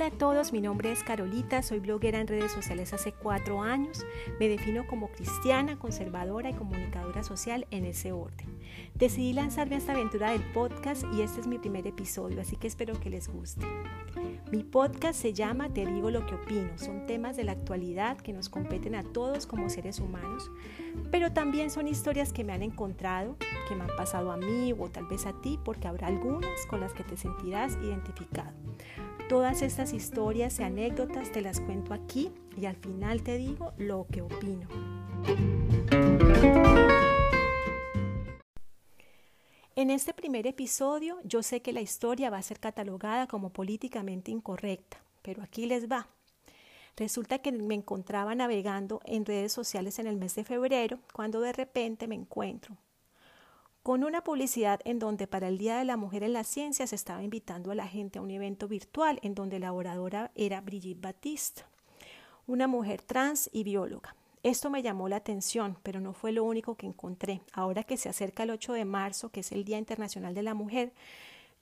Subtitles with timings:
[0.00, 4.06] Hola a todos, mi nombre es Carolita, soy bloguera en redes sociales hace cuatro años.
[4.38, 8.48] Me defino como cristiana, conservadora y comunicadora social en ese orden.
[8.94, 12.66] Decidí lanzarme a esta aventura del podcast y este es mi primer episodio, así que
[12.66, 13.66] espero que les guste.
[14.50, 16.78] Mi podcast se llama Te digo lo que opino.
[16.78, 20.50] Son temas de la actualidad que nos competen a todos como seres humanos,
[21.10, 23.36] pero también son historias que me han encontrado,
[23.68, 26.80] que me han pasado a mí o tal vez a ti, porque habrá algunas con
[26.80, 28.59] las que te sentirás identificado.
[29.30, 34.08] Todas estas historias y anécdotas te las cuento aquí y al final te digo lo
[34.10, 34.66] que opino.
[39.76, 44.32] En este primer episodio yo sé que la historia va a ser catalogada como políticamente
[44.32, 46.08] incorrecta, pero aquí les va.
[46.96, 51.52] Resulta que me encontraba navegando en redes sociales en el mes de febrero cuando de
[51.52, 52.76] repente me encuentro
[53.82, 56.94] con una publicidad en donde para el Día de la Mujer en la Ciencia se
[56.94, 61.00] estaba invitando a la gente a un evento virtual en donde la oradora era Brigitte
[61.00, 61.66] Batista,
[62.46, 64.14] una mujer trans y bióloga.
[64.42, 67.42] Esto me llamó la atención, pero no fue lo único que encontré.
[67.52, 70.54] Ahora que se acerca el 8 de marzo, que es el Día Internacional de la
[70.54, 70.92] Mujer,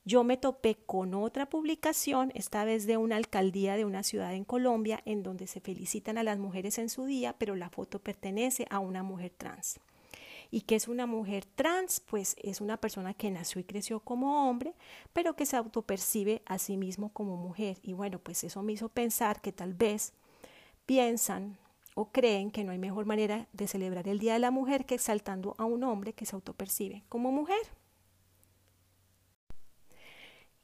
[0.04, 4.44] yo me topé con otra publicación, esta vez de una alcaldía de una ciudad en
[4.44, 8.66] Colombia, en donde se felicitan a las mujeres en su día, pero la foto pertenece
[8.70, 9.80] a una mujer trans.
[10.50, 12.00] ¿Y que es una mujer trans?
[12.00, 14.74] Pues es una persona que nació y creció como hombre,
[15.12, 17.78] pero que se autopercibe a sí mismo como mujer.
[17.82, 20.14] Y bueno, pues eso me hizo pensar que tal vez
[20.86, 21.58] piensan
[21.94, 24.94] o creen que no hay mejor manera de celebrar el Día de la Mujer que
[24.94, 27.58] exaltando a un hombre que se autopercibe como mujer.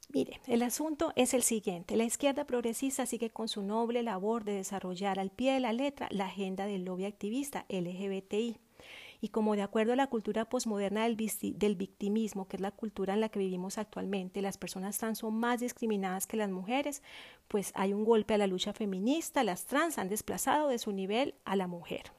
[0.09, 1.97] Mire, el asunto es el siguiente.
[1.97, 6.07] La izquierda progresista sigue con su noble labor de desarrollar al pie de la letra
[6.09, 8.57] la agenda del lobby activista LGBTI
[9.25, 13.21] y como de acuerdo a la cultura posmoderna del, victimismo, que es la cultura en
[13.21, 17.01] la que vivimos actualmente, las personas trans son más discriminadas que las mujeres,
[17.47, 21.33] pues hay un golpe a la lucha feminista, las trans han desplazado de su nivel
[21.43, 22.11] a la mujer.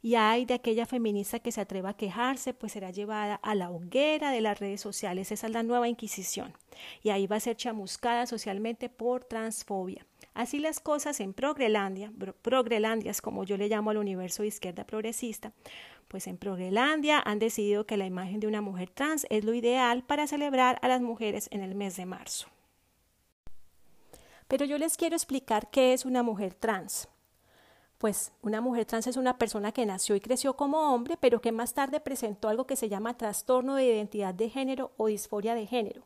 [0.00, 3.70] Y hay de aquella feminista que se atreva a quejarse, pues será llevada a la
[3.70, 5.32] hoguera de las redes sociales.
[5.32, 6.52] Esa es la nueva Inquisición.
[7.02, 10.06] Y ahí va a ser chamuscada socialmente por transfobia.
[10.36, 12.12] Así las cosas en Progrelandia,
[12.42, 15.52] Progrelandia como yo le llamo al universo de izquierda progresista,
[16.08, 20.04] pues en Progrelandia han decidido que la imagen de una mujer trans es lo ideal
[20.04, 22.48] para celebrar a las mujeres en el mes de marzo.
[24.48, 27.08] Pero yo les quiero explicar qué es una mujer trans.
[27.98, 31.50] Pues una mujer trans es una persona que nació y creció como hombre, pero que
[31.50, 35.66] más tarde presentó algo que se llama trastorno de identidad de género o disforia de
[35.66, 36.02] género.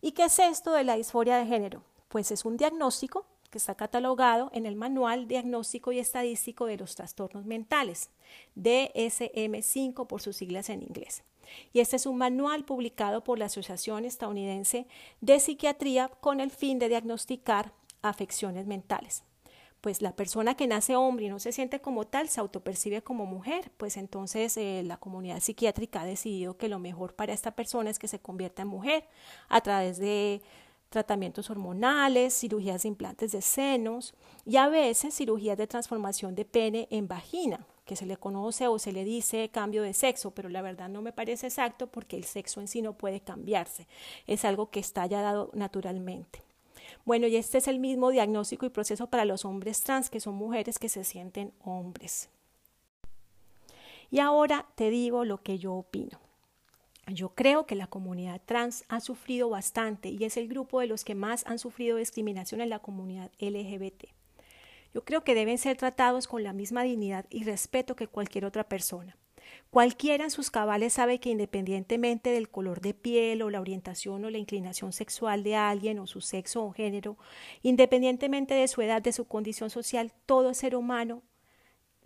[0.00, 1.82] ¿Y qué es esto de la disforia de género?
[2.08, 6.94] Pues es un diagnóstico que está catalogado en el Manual Diagnóstico y Estadístico de los
[6.94, 8.10] Trastornos Mentales,
[8.56, 11.22] DSM5 por sus siglas en inglés.
[11.72, 14.86] Y este es un manual publicado por la Asociación Estadounidense
[15.20, 19.24] de Psiquiatría con el fin de diagnosticar afecciones mentales.
[19.80, 23.26] Pues la persona que nace hombre y no se siente como tal se autopercibe como
[23.26, 27.90] mujer, pues entonces eh, la comunidad psiquiátrica ha decidido que lo mejor para esta persona
[27.90, 29.04] es que se convierta en mujer
[29.48, 30.42] a través de
[30.88, 34.14] tratamientos hormonales, cirugías de implantes de senos
[34.44, 38.78] y a veces cirugías de transformación de pene en vagina, que se le conoce o
[38.78, 42.24] se le dice cambio de sexo, pero la verdad no me parece exacto porque el
[42.24, 43.86] sexo en sí no puede cambiarse,
[44.26, 46.42] es algo que está ya dado naturalmente.
[47.04, 50.34] Bueno, y este es el mismo diagnóstico y proceso para los hombres trans, que son
[50.34, 52.28] mujeres que se sienten hombres.
[54.10, 56.25] Y ahora te digo lo que yo opino.
[57.06, 61.04] Yo creo que la comunidad trans ha sufrido bastante y es el grupo de los
[61.04, 64.06] que más han sufrido discriminación en la comunidad LGBT.
[64.92, 68.68] Yo creo que deben ser tratados con la misma dignidad y respeto que cualquier otra
[68.68, 69.16] persona.
[69.70, 74.30] Cualquiera en sus cabales sabe que independientemente del color de piel o la orientación o
[74.30, 77.16] la inclinación sexual de alguien o su sexo o género,
[77.62, 81.22] independientemente de su edad, de su condición social, todo ser humano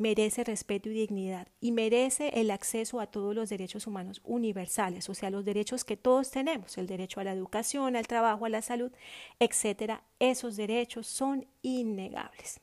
[0.01, 5.15] merece respeto y dignidad y merece el acceso a todos los derechos humanos universales, o
[5.15, 8.63] sea, los derechos que todos tenemos, el derecho a la educación, al trabajo, a la
[8.63, 8.91] salud,
[9.39, 10.03] etcétera.
[10.19, 12.61] Esos derechos son innegables.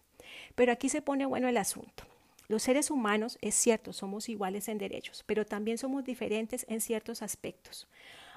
[0.56, 2.04] Pero aquí se pone bueno el asunto.
[2.48, 7.22] Los seres humanos, es cierto, somos iguales en derechos, pero también somos diferentes en ciertos
[7.22, 7.88] aspectos.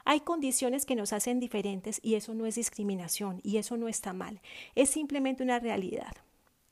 [0.04, 4.12] Hay condiciones que nos hacen diferentes y eso no es discriminación y eso no está
[4.12, 4.40] mal.
[4.74, 6.12] Es simplemente una realidad.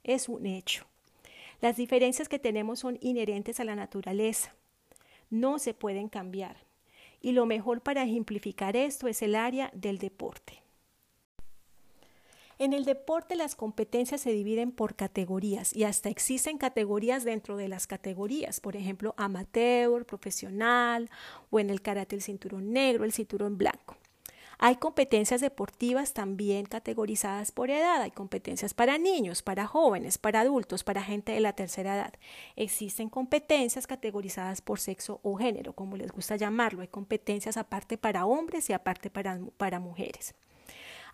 [0.04, 0.86] Es un hecho.
[1.60, 4.54] Las diferencias que tenemos son inherentes a la naturaleza.
[5.30, 6.56] No se pueden cambiar.
[7.20, 10.62] Y lo mejor para ejemplificar esto es el área del deporte.
[12.60, 17.68] En el deporte las competencias se dividen por categorías y hasta existen categorías dentro de
[17.68, 21.08] las categorías, por ejemplo, amateur, profesional
[21.50, 23.87] o en el karate el cinturón negro, el cinturón blanco.
[24.60, 28.02] Hay competencias deportivas también categorizadas por edad.
[28.02, 32.14] Hay competencias para niños, para jóvenes, para adultos, para gente de la tercera edad.
[32.56, 36.82] Existen competencias categorizadas por sexo o género, como les gusta llamarlo.
[36.82, 40.34] Hay competencias aparte para hombres y aparte para, para mujeres.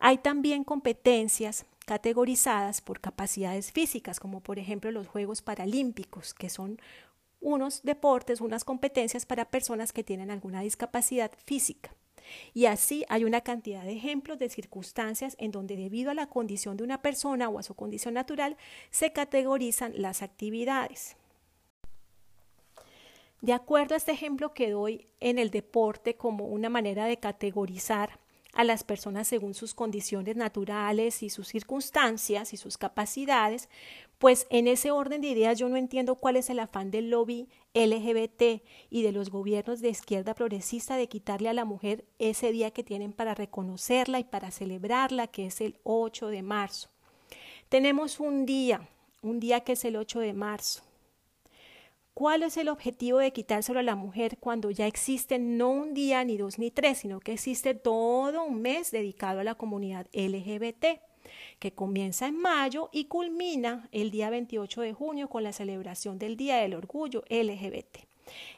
[0.00, 6.80] Hay también competencias categorizadas por capacidades físicas, como por ejemplo los Juegos Paralímpicos, que son
[7.40, 11.94] unos deportes, unas competencias para personas que tienen alguna discapacidad física.
[12.52, 16.76] Y así hay una cantidad de ejemplos de circunstancias en donde debido a la condición
[16.76, 18.56] de una persona o a su condición natural
[18.90, 21.16] se categorizan las actividades.
[23.40, 28.18] De acuerdo a este ejemplo que doy en el deporte como una manera de categorizar
[28.54, 33.68] a las personas según sus condiciones naturales y sus circunstancias y sus capacidades,
[34.18, 37.48] pues en ese orden de ideas yo no entiendo cuál es el afán del lobby
[37.74, 42.70] LGBT y de los gobiernos de izquierda progresista de quitarle a la mujer ese día
[42.70, 46.88] que tienen para reconocerla y para celebrarla, que es el 8 de marzo.
[47.68, 48.88] Tenemos un día,
[49.22, 50.83] un día que es el 8 de marzo.
[52.14, 56.22] ¿Cuál es el objetivo de quitárselo a la mujer cuando ya existe no un día,
[56.24, 61.00] ni dos, ni tres, sino que existe todo un mes dedicado a la comunidad LGBT?
[61.58, 66.36] que comienza en mayo y culmina el día 28 de junio con la celebración del
[66.36, 67.98] Día del Orgullo LGBT.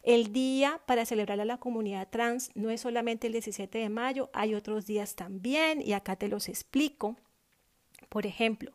[0.02, 4.30] El día para celebrar a la comunidad trans no es solamente el 17 de mayo,
[4.32, 7.16] hay otros días también y acá te los explico.
[8.08, 8.72] Por ejemplo,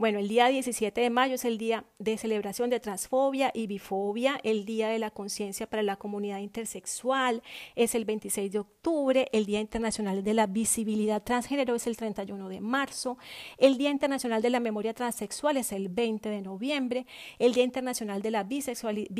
[0.00, 4.40] bueno, el día 17 de mayo es el día de celebración de transfobia y bifobia,
[4.44, 7.42] el día de la conciencia para la comunidad intersexual
[7.76, 12.48] es el 26 de octubre, el Día Internacional de la Visibilidad Transgénero es el 31
[12.48, 13.18] de marzo,
[13.58, 17.06] el Día Internacional de la Memoria Transexual es el 20 de noviembre,
[17.38, 19.10] el Día Internacional de la Bisexualidad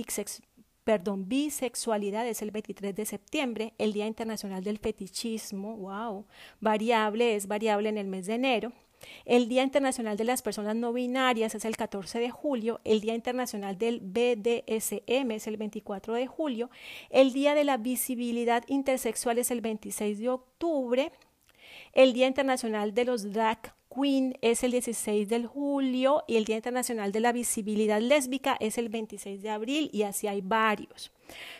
[1.19, 6.25] bisexualidad es el 23 de septiembre, el Día Internacional del Fetichismo, wow,
[6.59, 8.73] variable es variable en el mes de enero,
[9.25, 13.15] el Día Internacional de las Personas No Binarias es el 14 de julio, el Día
[13.15, 16.71] Internacional del BDSM es el 24 de julio,
[17.11, 21.13] el Día de la Visibilidad Intersexual es el 26 de octubre,
[21.93, 26.57] el Día Internacional de los Drag Queen es el 16 de julio y el Día
[26.57, 31.11] Internacional de la Visibilidad Lésbica es el 26 de abril y así hay varios.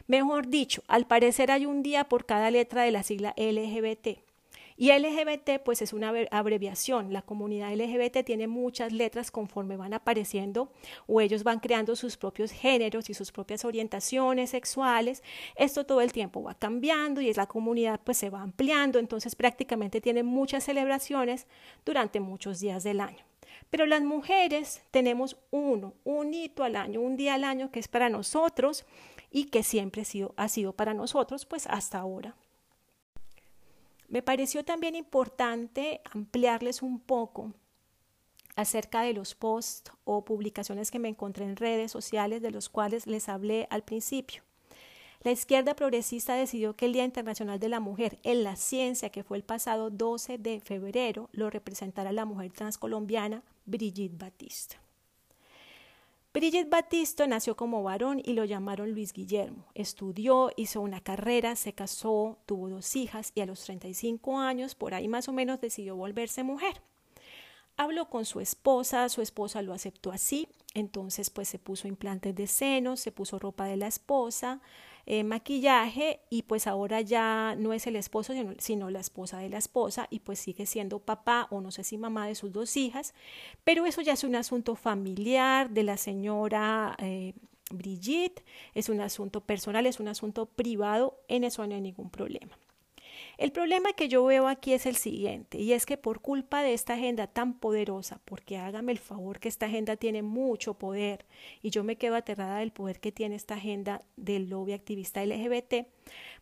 [0.07, 4.30] Mejor dicho, al parecer hay un día por cada letra de la sigla LGBT.
[4.81, 7.13] Y LGBT pues es una abreviación.
[7.13, 10.73] La comunidad LGBT tiene muchas letras conforme van apareciendo
[11.07, 15.23] o ellos van creando sus propios géneros y sus propias orientaciones sexuales.
[15.55, 19.37] Esto todo el tiempo va cambiando y es la comunidad pues se va ampliando, entonces
[19.37, 21.47] prácticamente tiene muchas celebraciones
[21.85, 23.23] durante muchos días del año.
[23.69, 27.89] Pero las mujeres tenemos uno, un hito al año, un día al año que es
[27.89, 28.87] para nosotros
[29.31, 32.35] y que siempre ha sido, ha sido para nosotros pues hasta ahora.
[34.11, 37.55] Me pareció también importante ampliarles un poco
[38.57, 43.07] acerca de los posts o publicaciones que me encontré en redes sociales de los cuales
[43.07, 44.43] les hablé al principio.
[45.23, 49.23] La izquierda progresista decidió que el Día Internacional de la Mujer en la Ciencia, que
[49.23, 54.77] fue el pasado 12 de febrero, lo representará la mujer transcolombiana Brigitte Batista.
[56.33, 59.67] Brigitte Batista nació como varón y lo llamaron Luis Guillermo.
[59.75, 64.95] Estudió, hizo una carrera, se casó, tuvo dos hijas y a los 35 años, por
[64.95, 66.83] ahí más o menos, decidió volverse mujer.
[67.77, 72.47] Habló con su esposa, su esposa lo aceptó así, entonces pues se puso implantes de
[72.47, 74.61] senos, se puso ropa de la esposa,
[75.07, 79.59] eh, maquillaje y pues ahora ya no es el esposo sino, la esposa de la
[79.59, 83.15] esposa y pues sigue siendo papá o no sé si mamá de sus dos hijas,
[83.65, 87.35] pero eso ya es un asunto familiar de la señora eh,
[87.71, 92.59] Brigitte, es un asunto personal, es un asunto privado, en eso no hay ningún problema.
[93.41, 96.75] El problema que yo veo aquí es el siguiente, y es que por culpa de
[96.75, 101.25] esta agenda tan poderosa, porque hágame el favor que esta agenda tiene mucho poder,
[101.63, 105.87] y yo me quedo aterrada del poder que tiene esta agenda del lobby activista LGBT,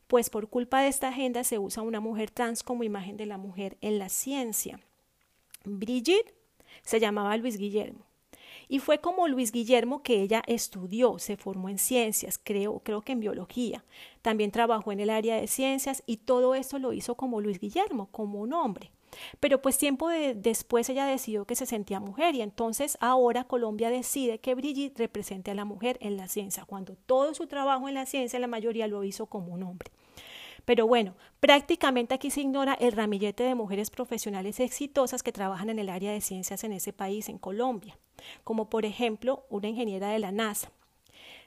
[0.08, 3.38] pues por culpa de esta agenda se usa una mujer trans como imagen de la
[3.38, 4.80] mujer en la ciencia.
[5.64, 6.34] Brigitte
[6.82, 8.07] se llamaba Luis Guillermo.
[8.68, 13.12] Y fue como Luis Guillermo que ella estudió, se formó en ciencias, creo, creo que
[13.12, 13.84] en biología.
[14.20, 18.08] También trabajó en el área de ciencias y todo esto lo hizo como Luis Guillermo,
[18.10, 18.90] como un hombre.
[19.40, 24.38] Pero pues tiempo después ella decidió que se sentía mujer y entonces ahora Colombia decide
[24.38, 28.06] que Brigitte represente a la mujer en la ciencia, cuando todo su trabajo en la
[28.06, 29.90] ciencia la mayoría lo hizo como un hombre.
[30.64, 35.78] Pero bueno, prácticamente aquí se ignora el ramillete de mujeres profesionales exitosas que trabajan en
[35.78, 37.98] el área de ciencias en ese país, en Colombia,
[38.44, 40.70] como por ejemplo una ingeniera de la NASA.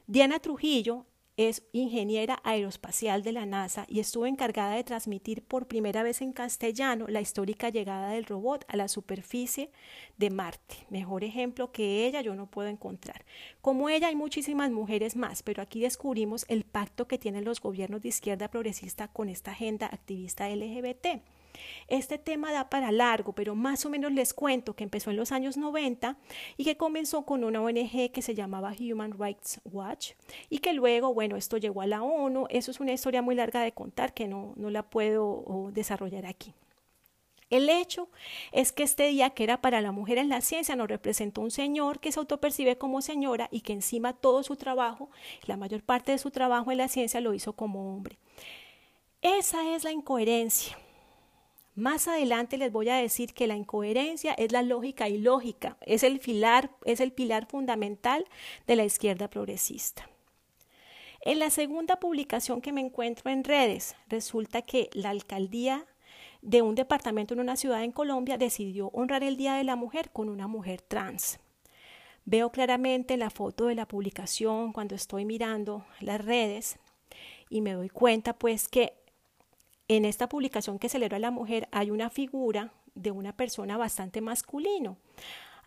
[0.08, 1.06] Diana Trujillo
[1.38, 6.34] es ingeniera aeroespacial de la NASA y estuvo encargada de transmitir por primera vez en
[6.34, 9.72] castellano la histórica llegada del robot a la superficie
[10.18, 10.76] de Marte.
[10.90, 13.26] Mejor ejemplo que ella yo no puedo encontrar.
[13.62, 18.02] Como ella hay muchísimas mujeres más, pero aquí descubrimos el pacto que tienen los gobiernos
[18.02, 21.22] de izquierda progresista con esta agenda activista LGBT.
[21.88, 25.32] Este tema da para largo, pero más o menos les cuento que empezó en los
[25.32, 26.18] años 90
[26.58, 30.12] y que comenzó con una ONG que se llamaba Human Rights Watch
[30.50, 32.48] y que luego, bueno, esto llegó a la ONU.
[32.50, 36.54] Eso es una historia muy larga de contar que no, no la puedo desarrollar aquí.
[37.52, 38.10] El hecho
[38.54, 41.52] es que este día que era para la mujer en la ciencia nos representó un
[41.52, 45.10] señor que se autopercibe como señora y que encima todo su trabajo,
[45.46, 48.18] la mayor parte de su trabajo en la ciencia lo hizo como hombre.
[49.22, 50.78] Esa es la incoherencia.
[51.82, 56.20] Más adelante les voy a decir que la incoherencia es la lógica ilógica, es el
[56.20, 58.24] pilar, es el pilar fundamental
[58.68, 60.08] de la izquierda progresista.
[61.22, 65.88] En la segunda publicación que me encuentro en redes, resulta que la alcaldía
[66.44, 70.12] de un departamento en una ciudad en Colombia decidió honrar el Día de la Mujer
[70.12, 71.40] con una mujer trans.
[72.26, 76.78] Veo claramente la foto de la publicación cuando estoy mirando las redes
[77.50, 79.01] y me doy cuenta pues que
[79.98, 84.96] en esta publicación que celebra la mujer hay una figura de una persona bastante masculino.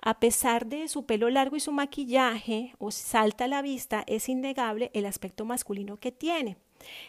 [0.00, 4.30] A pesar de su pelo largo y su maquillaje, o salta a la vista, es
[4.30, 6.56] innegable el aspecto masculino que tiene.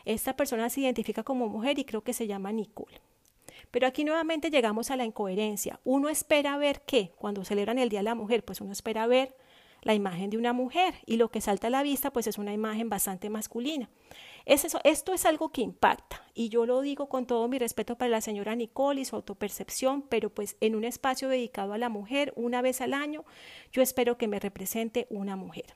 [0.03, 3.00] Esta persona se identifica como mujer y creo que se llama Nicole.
[3.72, 5.79] Pero aquí nuevamente llegamos a la incoherencia.
[5.86, 9.38] Uno espera ver qué cuando celebran el Día de la Mujer, pues uno espera ver
[9.85, 12.51] la imagen de una mujer y lo que salta a la vista pues es una
[12.51, 13.89] imagen bastante masculina.
[14.45, 17.95] Es eso, esto es algo que impacta y yo lo digo con todo mi respeto
[17.95, 21.89] para la señora Nicole y su autopercepción, pero pues en un espacio dedicado a la
[21.89, 23.25] mujer una vez al año
[23.71, 25.75] yo espero que me represente una mujer.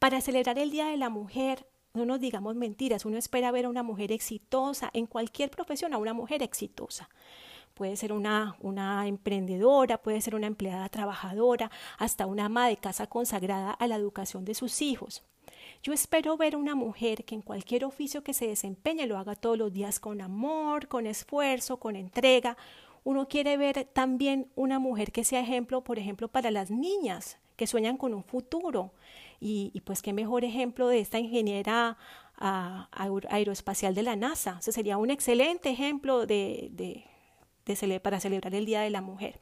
[0.00, 3.70] Para celebrar el Día de la Mujer no nos digamos mentiras, uno espera ver a
[3.70, 7.08] una mujer exitosa, en cualquier profesión, a una mujer exitosa
[7.76, 13.06] puede ser una, una emprendedora, puede ser una empleada trabajadora, hasta una ama de casa
[13.06, 15.22] consagrada a la educación de sus hijos.
[15.82, 19.58] Yo espero ver una mujer que en cualquier oficio que se desempeñe lo haga todos
[19.58, 22.56] los días con amor, con esfuerzo, con entrega.
[23.04, 27.66] Uno quiere ver también una mujer que sea ejemplo, por ejemplo, para las niñas que
[27.66, 28.92] sueñan con un futuro.
[29.38, 31.98] Y, pues qué mejor ejemplo de esta ingeniera
[32.38, 34.56] aeroespacial de la NASA.
[34.60, 37.04] Ese sería un excelente ejemplo de
[38.00, 39.40] para celebrar el Día de la Mujer.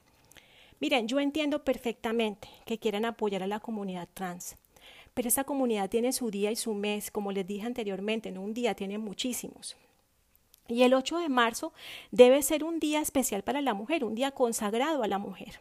[0.80, 4.56] Miren, yo entiendo perfectamente que quieran apoyar a la comunidad trans,
[5.12, 8.54] pero esta comunidad tiene su día y su mes, como les dije anteriormente, no un
[8.54, 9.76] día, tiene muchísimos.
[10.68, 11.72] Y el 8 de marzo
[12.10, 15.60] debe ser un día especial para la mujer, un día consagrado a la mujer.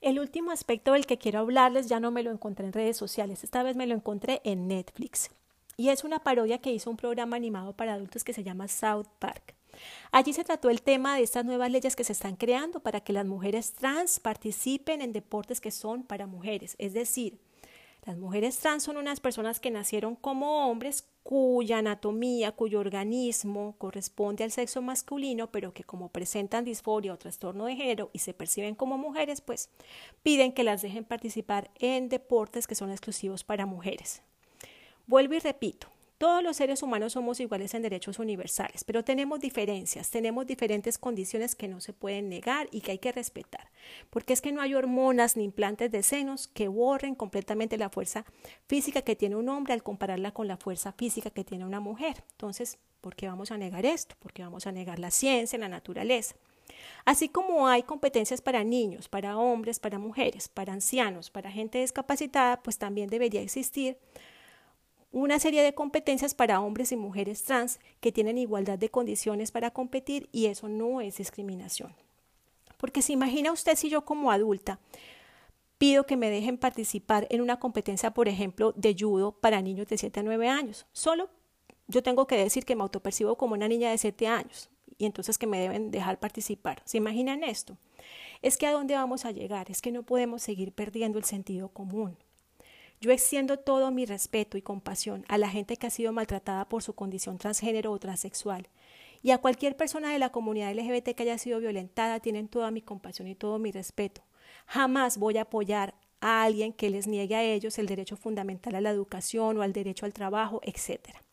[0.00, 3.44] El último aspecto del que quiero hablarles ya no me lo encontré en redes sociales,
[3.44, 5.30] esta vez me lo encontré en Netflix.
[5.76, 9.08] Y es una parodia que hizo un programa animado para adultos que se llama South
[9.18, 9.54] Park.
[10.12, 13.12] Allí se trató el tema de estas nuevas leyes que se están creando para que
[13.12, 16.76] las mujeres trans participen en deportes que son para mujeres.
[16.78, 17.38] Es decir,
[18.04, 24.44] las mujeres trans son unas personas que nacieron como hombres cuya anatomía, cuyo organismo corresponde
[24.44, 28.74] al sexo masculino, pero que como presentan disforia o trastorno de género y se perciben
[28.74, 29.70] como mujeres, pues
[30.22, 34.22] piden que las dejen participar en deportes que son exclusivos para mujeres.
[35.06, 35.88] Vuelvo y repito,
[36.24, 41.54] todos los seres humanos somos iguales en derechos universales, pero tenemos diferencias, tenemos diferentes condiciones
[41.54, 43.70] que no se pueden negar y que hay que respetar,
[44.08, 48.24] porque es que no hay hormonas ni implantes de senos que borren completamente la fuerza
[48.66, 52.24] física que tiene un hombre al compararla con la fuerza física que tiene una mujer.
[52.30, 54.14] Entonces, ¿por qué vamos a negar esto?
[54.18, 56.36] ¿Por qué vamos a negar la ciencia, la naturaleza?
[57.04, 62.62] Así como hay competencias para niños, para hombres, para mujeres, para ancianos, para gente discapacitada,
[62.62, 63.98] pues también debería existir
[65.14, 69.70] una serie de competencias para hombres y mujeres trans que tienen igualdad de condiciones para
[69.70, 71.94] competir y eso no es discriminación.
[72.78, 74.80] Porque se imagina usted si yo como adulta
[75.78, 79.98] pido que me dejen participar en una competencia, por ejemplo, de judo para niños de
[79.98, 80.84] 7 a 9 años.
[80.92, 81.30] Solo
[81.86, 84.68] yo tengo que decir que me autopercibo como una niña de 7 años
[84.98, 86.82] y entonces que me deben dejar participar.
[86.86, 87.78] ¿Se imaginan esto?
[88.42, 91.68] Es que a dónde vamos a llegar, es que no podemos seguir perdiendo el sentido
[91.68, 92.16] común.
[93.04, 96.82] Yo extiendo todo mi respeto y compasión a la gente que ha sido maltratada por
[96.82, 98.66] su condición transgénero o transexual.
[99.20, 102.80] Y a cualquier persona de la comunidad LGBT que haya sido violentada, tienen toda mi
[102.80, 104.22] compasión y todo mi respeto.
[104.64, 105.92] Jamás voy a apoyar
[106.22, 109.74] a alguien que les niegue a ellos el derecho fundamental a la educación o al
[109.74, 111.23] derecho al trabajo, etc.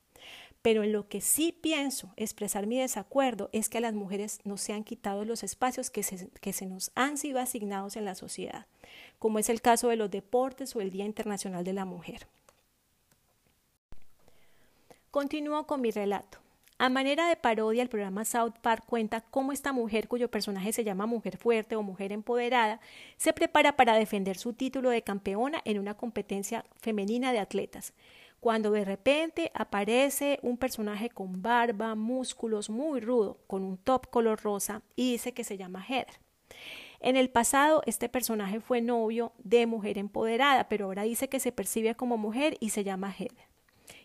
[0.62, 4.58] Pero en lo que sí pienso expresar mi desacuerdo es que a las mujeres no
[4.58, 8.16] se han quitado los espacios que se, que se nos han sido asignados en la
[8.16, 8.68] sociedad,
[9.18, 12.28] como es el caso de los deportes o el Día Internacional de la Mujer.
[15.10, 16.38] Continúo con mi relato.
[16.78, 20.84] A manera de parodia, el programa South Park cuenta cómo esta mujer, cuyo personaje se
[20.84, 22.80] llama Mujer Fuerte o Mujer Empoderada,
[23.18, 27.94] se prepara para defender su título de campeona en una competencia femenina de atletas,
[28.42, 34.42] cuando de repente aparece un personaje con barba, músculos, muy rudo, con un top color
[34.42, 36.20] rosa y dice que se llama Heather.
[37.00, 41.54] En el pasado, este personaje fue novio de Mujer Empoderada, pero ahora dice que se
[41.54, 43.52] percibe como mujer y se llama Heather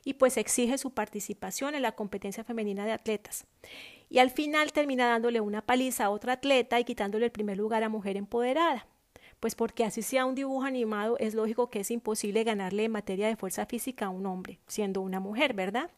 [0.06, 3.44] y pues exige su participación en la competencia femenina de atletas.
[4.08, 7.82] Y al final termina dándole una paliza a otra atleta y quitándole el primer lugar
[7.82, 8.86] a mujer empoderada.
[9.40, 13.28] Pues porque así sea un dibujo animado, es lógico que es imposible ganarle en materia
[13.28, 15.90] de fuerza física a un hombre, siendo una mujer, ¿verdad?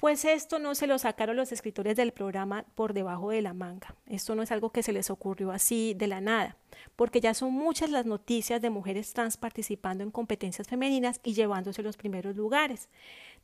[0.00, 3.94] Pues esto no se lo sacaron los escritores del programa por debajo de la manga.
[4.06, 6.56] Esto no es algo que se les ocurrió así de la nada,
[6.96, 11.82] porque ya son muchas las noticias de mujeres trans participando en competencias femeninas y llevándose
[11.82, 12.88] los primeros lugares.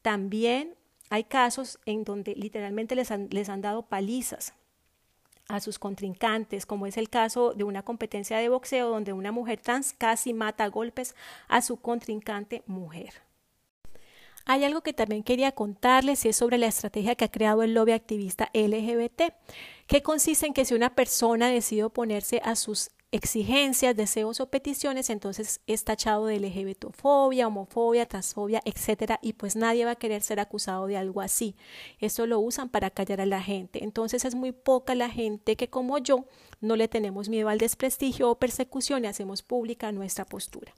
[0.00, 0.74] También
[1.10, 4.54] hay casos en donde literalmente les han, les han dado palizas
[5.48, 9.60] a sus contrincantes, como es el caso de una competencia de boxeo donde una mujer
[9.60, 11.14] trans casi mata a golpes
[11.48, 13.26] a su contrincante mujer.
[14.48, 17.74] Hay algo que también quería contarles y es sobre la estrategia que ha creado el
[17.74, 19.34] lobby activista LGBT,
[19.88, 25.10] que consiste en que si una persona decide oponerse a sus exigencias, deseos o peticiones,
[25.10, 30.40] entonces es tachado de LGBTofobia, homofobia, transfobia, etcétera, y pues nadie va a querer ser
[30.40, 31.56] acusado de algo así.
[31.98, 33.82] Esto lo usan para callar a la gente.
[33.84, 36.26] Entonces es muy poca la gente que como yo
[36.60, 40.74] no le tenemos miedo al desprestigio o persecución y hacemos pública nuestra postura.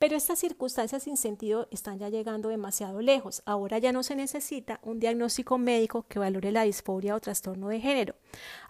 [0.00, 3.42] Pero estas circunstancias sin sentido están ya llegando demasiado lejos.
[3.44, 7.80] Ahora ya no se necesita un diagnóstico médico que valore la disforia o trastorno de
[7.80, 8.14] género.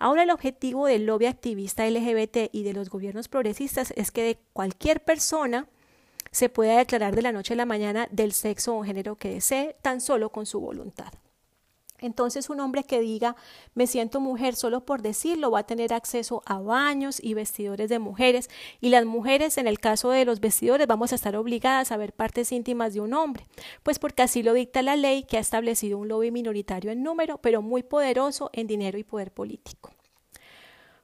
[0.00, 4.38] Ahora el objetivo del lobby activista LGBT y de los gobiernos progresistas es que de
[4.52, 5.68] cualquier persona
[6.32, 9.76] se pueda declarar de la noche a la mañana del sexo o género que desee,
[9.82, 11.12] tan solo con su voluntad.
[12.00, 13.36] Entonces un hombre que diga
[13.74, 17.98] me siento mujer solo por decirlo va a tener acceso a baños y vestidores de
[17.98, 21.96] mujeres y las mujeres en el caso de los vestidores vamos a estar obligadas a
[21.96, 23.46] ver partes íntimas de un hombre,
[23.82, 27.38] pues porque así lo dicta la ley que ha establecido un lobby minoritario en número
[27.38, 29.90] pero muy poderoso en dinero y poder político.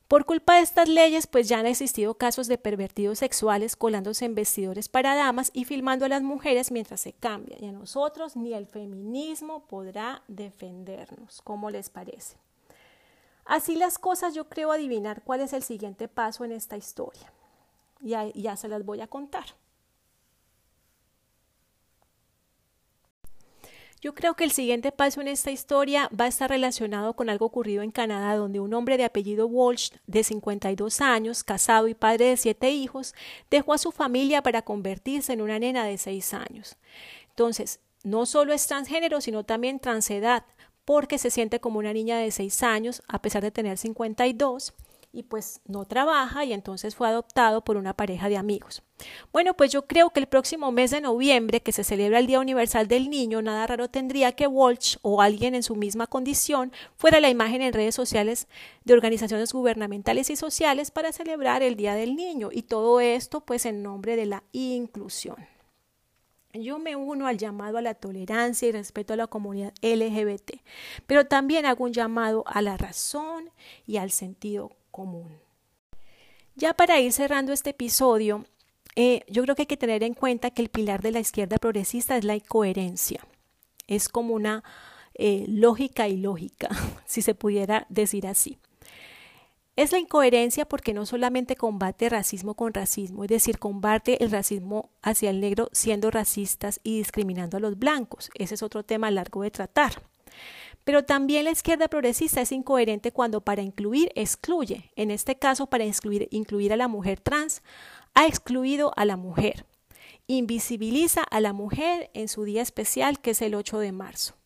[0.08, 4.36] Por culpa de estas leyes, pues ya han existido casos de pervertidos sexuales colándose en
[4.36, 7.62] vestidores para damas y filmando a las mujeres mientras se cambian.
[7.62, 11.42] Y a nosotros ni el feminismo podrá defendernos.
[11.42, 12.36] ¿Cómo les parece?
[13.44, 17.32] Así las cosas, yo creo adivinar cuál es el siguiente paso en esta historia.
[18.00, 19.46] Ya, ya se las voy a contar.
[24.00, 27.46] Yo creo que el siguiente paso en esta historia va a estar relacionado con algo
[27.46, 32.26] ocurrido en Canadá, donde un hombre de apellido Walsh, de 52 años, casado y padre
[32.26, 33.14] de siete hijos,
[33.50, 36.76] dejó a su familia para convertirse en una nena de seis años.
[37.30, 40.44] Entonces, no solo es transgénero, sino también transedad,
[40.84, 44.74] porque se siente como una niña de seis años, a pesar de tener 52
[45.16, 48.82] y pues no trabaja y entonces fue adoptado por una pareja de amigos.
[49.32, 52.38] Bueno, pues yo creo que el próximo mes de noviembre, que se celebra el Día
[52.38, 57.20] Universal del Niño, nada raro tendría que Walsh o alguien en su misma condición fuera
[57.20, 58.46] la imagen en redes sociales
[58.84, 63.64] de organizaciones gubernamentales y sociales para celebrar el Día del Niño y todo esto pues
[63.64, 65.36] en nombre de la inclusión.
[66.52, 70.60] Yo me uno al llamado a la tolerancia y respeto a la comunidad LGBT,
[71.06, 73.50] pero también hago un llamado a la razón
[73.86, 75.28] y al sentido común.
[76.54, 78.46] Ya para ir cerrando este episodio,
[78.96, 81.58] eh, yo creo que hay que tener en cuenta que el pilar de la izquierda
[81.58, 83.20] progresista es la incoherencia.
[83.86, 84.64] Es como una
[85.14, 86.70] eh, lógica ilógica,
[87.04, 88.58] si se pudiera decir así.
[89.76, 94.88] Es la incoherencia porque no solamente combate racismo con racismo, es decir, combate el racismo
[95.02, 98.30] hacia el negro siendo racistas y discriminando a los blancos.
[98.34, 99.92] Ese es otro tema largo de tratar.
[100.86, 104.92] Pero también la izquierda progresista es incoherente cuando para incluir excluye.
[104.94, 107.60] En este caso, para incluir, a la mujer trans,
[108.14, 109.66] ha excluido a la mujer.
[110.28, 114.36] Invisibiliza a la mujer en su día especial, que es el 8 de marzo.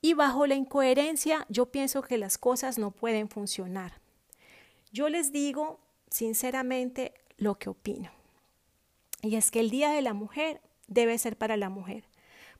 [0.00, 4.00] Y bajo la incoherencia, yo pienso que las cosas no pueden funcionar.
[4.92, 5.78] Yo les digo
[6.10, 8.10] sinceramente lo que opino.
[9.20, 12.04] Y es que el Día de la Mujer debe ser para la mujer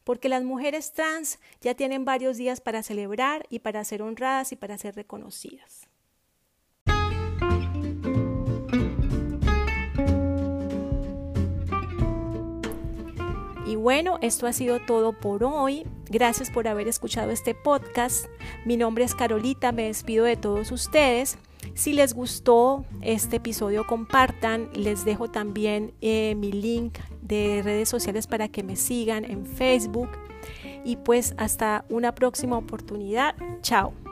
[0.06, 4.56] porque las mujeres trans ya tienen varios días para celebrar y para ser honradas y
[4.56, 5.88] para ser reconocidas.
[13.66, 15.84] Y bueno, esto ha sido todo por hoy.
[16.08, 18.26] Gracias por haber escuchado este podcast.
[18.64, 21.36] Mi nombre es Carolita, me despido de todos ustedes.
[21.74, 24.70] Si les gustó este episodio, compartan.
[24.74, 30.08] Les dejo también eh, mi link de redes sociales para que me sigan en Facebook.
[30.84, 33.34] Y pues hasta una próxima oportunidad.
[33.60, 34.05] Chao.